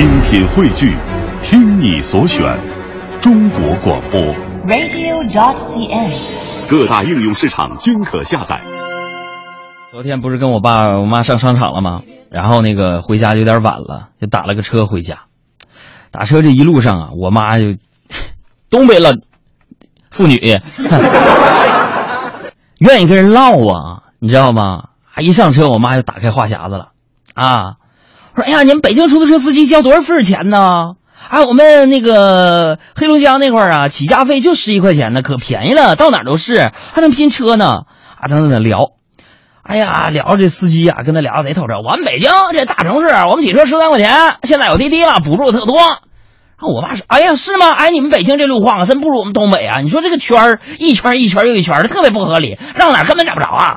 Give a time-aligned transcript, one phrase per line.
[0.00, 0.96] 精品汇聚，
[1.42, 2.58] 听你所选，
[3.20, 4.18] 中国广播。
[4.66, 6.70] radio.dot.cn，。
[6.70, 8.62] 各大应用市场均可下载。
[9.90, 12.00] 昨天不是跟我爸我妈上商场了吗？
[12.30, 15.24] 然后那个回家有点晚了，就打了个车回家。
[16.10, 17.66] 打车这一路上啊，我妈就
[18.70, 19.10] 东北老
[20.10, 20.38] 妇女，
[22.78, 24.84] 愿意跟人唠啊，你知道吗？
[25.12, 26.92] 啊，一上车，我妈就打开话匣子了，
[27.34, 27.74] 啊，
[28.40, 30.94] 说：“哎呀，你们北京出租车司机交多少份钱呢？
[31.28, 37.82] 啊，我们那个黑龙江那块儿啊，起价费就十一块钱呢，可便宜了，到哪都是，还能拼车呢。
[38.20, 38.78] 啊，等等等聊。”
[39.62, 41.74] 哎呀，聊这司机啊，跟他聊得贼透彻。
[41.84, 45.76] 我们北京这大城市，我们洗车十三块钱，现在有滴滴了，补助特多。
[45.76, 47.70] 然后我爸说：“哎呀，是吗？
[47.70, 49.80] 哎，你们北京这路况，真不如我们东北啊！
[49.80, 53.76] 你说这个圈儿一圈一圈又一圈的，特别不合理，绕哪根本找不着啊！”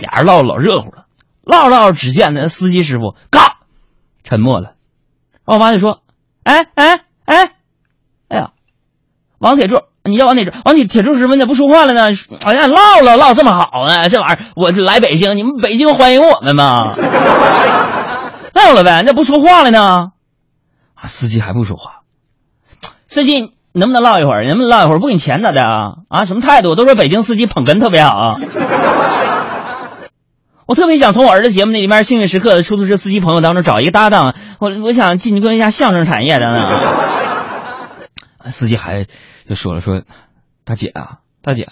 [0.00, 1.06] 俩人唠得老热乎了，
[1.44, 3.55] 唠着唠着，只见那司机师傅嘎
[4.26, 4.72] 沉默了。
[5.44, 6.00] 我妈就说
[6.42, 7.50] ：“哎哎哎，
[8.28, 8.50] 哎呀，
[9.38, 12.10] 王铁柱。”你叫王铁柱，王铁铁柱师傅，你咋不说话了呢？
[12.44, 16.94] 哎呀，唠唠唠这么好呢，这玩意儿我来北京，你们北京欢迎我们吗？
[18.54, 20.12] 唠了呗，那不说话了呢？
[20.94, 22.02] 啊，司机还不说话。
[23.08, 24.46] 司机，你能不能唠一会儿？
[24.46, 24.98] 能不能唠一会儿？
[25.00, 25.92] 不给你钱咋的啊？
[26.08, 26.74] 啊，什么态度？
[26.76, 28.40] 都说北京司机捧哏特别好啊。
[30.66, 36.80] 我特别想从我儿子节目那里面幸运时刻的出租车司机朋友当中找一个搭档，我我想进军一下相声产业的呢。
[38.46, 39.06] 司机还。
[39.48, 40.02] 就说了说，
[40.64, 41.68] 大姐啊，大姐，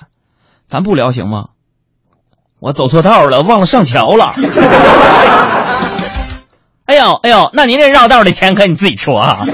[0.68, 1.46] 咱不聊行吗？
[2.60, 4.32] 我走错道了，忘了上桥了。
[6.86, 9.44] 哎呦哎呦，那您这绕道的钱可你自己出啊。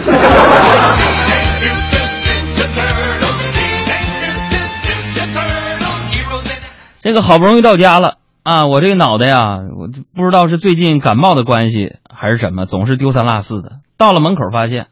[7.00, 13.80] 这个好不容易到家了啊，我这个脑袋呀，我不知道是最近感冒的关系还是什么，总是丢三落四的。
[13.98, 14.88] 到了门口发现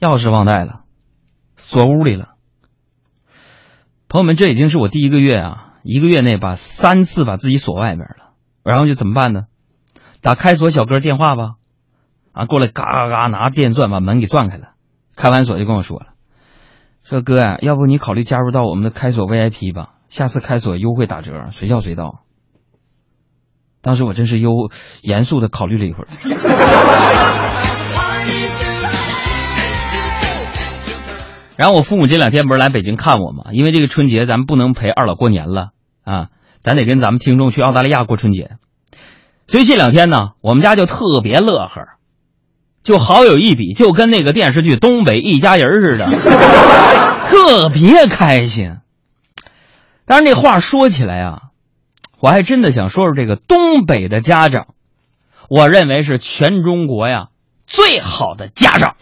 [0.00, 0.80] 钥匙忘带了，
[1.56, 2.30] 锁屋里了。
[4.08, 8.32] 朋友们，这已经是我第一个月啊，一个月内把三次把自己锁外面了，
[8.64, 9.42] 然后就怎么办呢？
[10.22, 11.56] 打开锁小哥电话吧，
[12.32, 14.70] 啊，过来嘎嘎嘎拿电钻把门给钻开了，
[15.14, 16.06] 开完锁就跟我说了，
[17.04, 22.21] 说哥呀、要不你考虑加入到我们的开锁 VIP 吧，下次开锁优惠打折，随叫随到。
[23.82, 24.70] 当时我真是又
[25.02, 26.06] 严肃的考虑了一会儿。
[31.56, 33.52] 然后我父母这两天不是来北京看我吗？
[33.52, 35.68] 因为这个春节咱们不能陪二老过年了
[36.02, 36.28] 啊，
[36.60, 38.52] 咱得跟咱们听众去澳大利亚过春节。
[39.46, 41.98] 所以这两天呢，我们家就特别乐呵，
[42.82, 46.06] 就好有一比，就跟那个电视剧《东北一家人》似的，
[47.28, 48.78] 特别开心。
[50.06, 51.42] 但是那话说起来啊，
[52.22, 54.68] 我还真的想说说这个东北的家长，
[55.50, 57.30] 我认为是全中国呀
[57.66, 58.94] 最好的家长。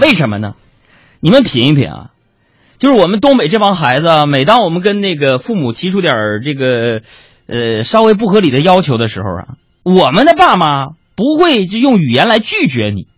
[0.00, 0.54] 为什么呢？
[1.18, 2.10] 你们品一品啊，
[2.78, 6.14] 就是我们东北这帮孩子啊，每当我们跟那个父母提出点
[6.44, 7.00] 这个，
[7.48, 13.08] 呃，稍微不合理的要求的时候啊，我们的爸妈不会就用语言来拒绝你，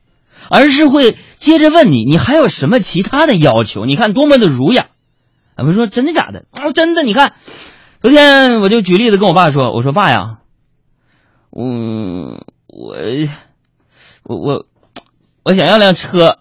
[0.49, 3.85] 而是会接着问你，你还有什么其他的要求？
[3.85, 4.87] 你看多么的儒雅。
[5.59, 6.47] 我们说真的假的？
[6.53, 7.03] 啊，真的。
[7.03, 7.35] 你看，
[8.03, 10.39] 昨天我就举例子跟我爸说，我说爸呀，
[11.51, 11.65] 我
[12.67, 12.97] 我
[14.25, 14.67] 我我
[15.45, 16.39] 我想要辆车。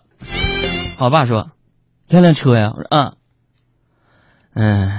[0.98, 1.52] 我爸说
[2.10, 3.14] ：“要辆车呀。”我说：“嗯，
[4.56, 4.92] 嗯，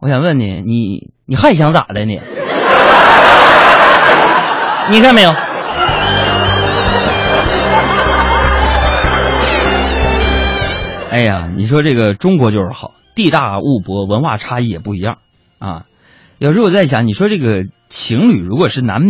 [0.00, 2.20] 我想问你，你你还想咋的你？
[4.90, 5.30] 你看没有？
[11.10, 15.16] 哎呀，你说这个中国就是好，地大物博，文化差异也不一样
[15.58, 15.86] 啊。
[16.40, 19.02] 有时候我在想，你说这个情侣如果是南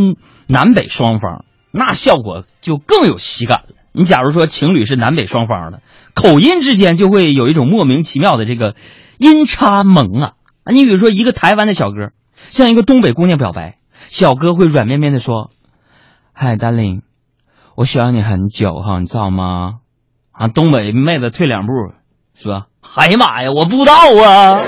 [0.49, 3.77] 南北双方，那效果就更有喜感了。
[3.93, 5.81] 你假如说情侣是南北双方的。
[6.13, 8.75] 口音之间就会有一种莫名其妙的这个
[9.17, 10.33] 音差萌啊！
[10.73, 12.11] 你比如说一个台湾的小哥
[12.49, 15.53] 向一个东北姑娘表白，小哥会软绵绵的说
[16.35, 17.03] ：“嗨丹玲
[17.77, 19.75] 我喜欢你很久哈，你知道吗？”
[20.34, 21.72] 啊，东北妹子退两步
[22.34, 22.66] 说
[22.97, 24.63] ：“哎呀妈呀，我不知道啊。”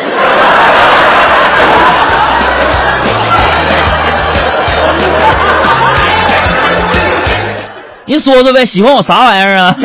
[8.12, 9.72] 你说说呗，喜欢我啥玩意儿啊？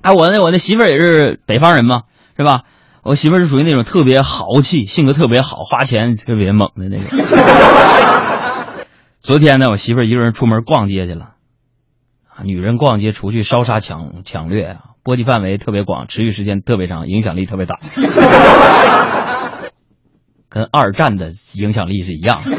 [0.00, 2.02] 哎，我那我那媳妇儿也是北方人嘛，
[2.36, 2.60] 是吧？
[3.02, 7.18] 我媳妇儿是属于那种特别豪气、性格特别好、花钱特别猛的那种。
[9.20, 11.30] 昨天呢，我媳妇儿一个人出门逛街去了，
[12.28, 17.80] 啊，女人逛街出去烧杀抢抢掠啊，波及范围特别广，持续时间特别长，影响力特别大，
[20.48, 22.56] 跟二战的影响力是一样的。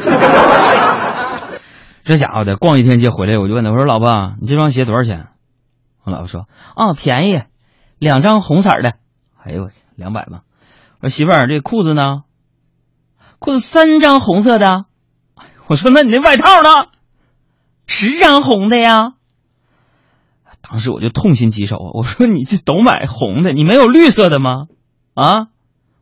[2.07, 5.27] 这家伙的逛一天街回来，我就问他，我说老婆，你这双鞋多少钱？
[6.05, 7.41] 我老婆说，啊，便宜，
[7.99, 8.93] 两张红色的。
[9.43, 10.43] 哎呦我去，两百吧。
[11.01, 12.23] 我说媳妇儿，这裤子呢？
[13.39, 14.85] 裤子三张红色的。
[15.67, 16.87] 我说那你那外套呢？
[17.87, 19.15] 十张红的呀。
[20.61, 21.91] 当时我就痛心疾首啊！
[21.93, 24.67] 我说你这都买红的，你没有绿色的吗？
[25.13, 25.47] 啊，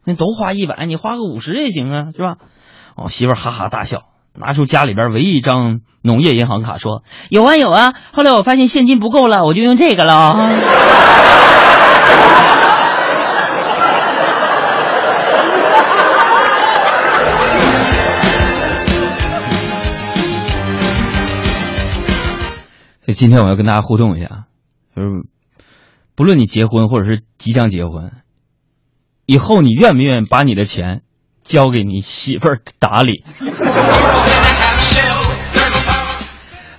[0.04, 2.38] 那都花一百，你花个五十也行啊，是吧？
[2.96, 4.04] 我媳妇哈哈大笑，
[4.38, 7.94] 拿出家里边唯一一张农业银行卡，说有啊有啊。
[8.12, 10.36] 后来我发现现金不够了，我就用这个了。
[23.06, 24.46] 所以今天我要跟大家互动一下，
[24.96, 25.10] 就是
[26.16, 28.12] 不论你结婚或者是即将结婚，
[29.28, 31.04] 以后你愿不愿意把你的钱
[31.46, 33.24] 交给你媳妇儿打理？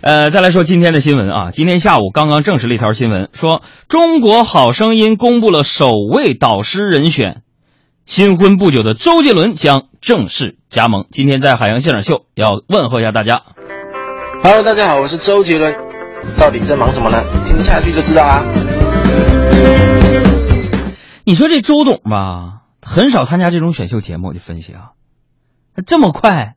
[0.02, 7.42] 呃，再来说今天的新闻啊，今天下午刚刚证实了一条新闻，说《中国好声音》公布了首位导师人选，
[8.04, 11.06] 新婚不久的周杰伦将正式加盟。
[11.10, 13.42] 今天在海洋现场秀要问候一下大家。
[14.44, 15.74] Hello，大家好，我是周杰伦。
[16.38, 17.24] 到底在忙什么呢？
[17.44, 18.44] 听下去就知道啊。
[21.24, 24.28] 你说这周董吧，很少参加这种选秀节目。
[24.28, 24.92] 我就分析啊，
[25.74, 26.54] 他这么快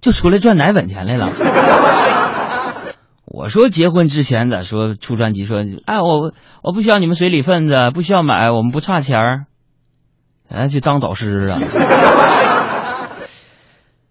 [0.00, 1.30] 就出来赚奶粉钱来了。
[3.26, 6.32] 我说结婚之前咋说出专辑说，哎我
[6.62, 9.44] 我不需要你们随礼份子，不需要买，我们不差钱儿，
[10.48, 11.60] 哎去当导师啊。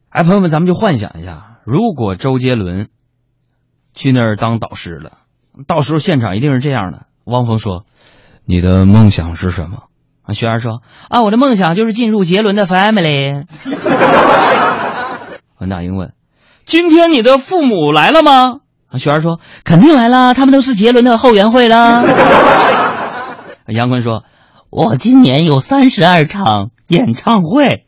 [0.10, 2.90] 哎，朋友们，咱们就幻想一下，如果周杰伦
[3.96, 5.18] 去那儿当导师了，
[5.66, 7.08] 到时候现场一定是这样的。
[7.24, 7.86] 汪峰说
[8.46, 9.86] ：“你的梦想是什么？”
[10.28, 13.46] 啊，学儿说：“啊，我的梦想就是进入杰伦的 family。
[15.60, 16.14] ”文大英问
[16.66, 18.56] ：“今天你的父母来了吗？”
[18.90, 22.04] 啊，学儿说：“肯定来了，他们都是杰伦的后援会了。”
[23.68, 24.24] 杨坤说
[24.70, 27.86] ：“我今年有三十二场演唱会。”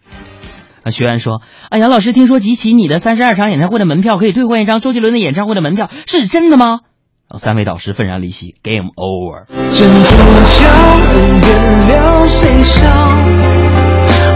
[0.84, 6.82] 啊，学员说：“啊，杨老师，听说集齐你的三十二场演唱会的门票可以兑换一张周杰伦的演唱会的门票，是真的吗？”
[7.30, 9.48] 然后三位导师愤然离席，Game over。
[9.48, 10.16] 珍珠
[10.48, 10.64] 桥
[11.12, 12.88] 的原料谁笑？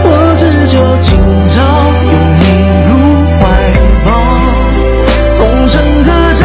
[0.04, 1.18] 我只求今
[1.48, 1.62] 朝
[2.04, 2.44] 拥你
[2.88, 2.92] 入
[3.40, 3.42] 怀
[4.04, 4.12] 抱，
[5.38, 5.72] 红尘
[6.04, 6.42] 客栈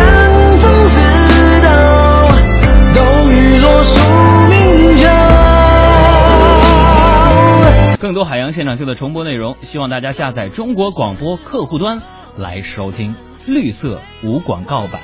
[0.60, 0.96] 风似
[1.62, 1.68] 刀，
[2.96, 2.96] 骤
[3.30, 4.00] 雨落宿
[4.48, 5.04] 命桥。
[8.00, 12.02] 更多海洋现场秀的重播内容，希望大家下载中国广播客户端
[12.38, 13.14] 来收听
[13.46, 15.02] 绿色无广告版。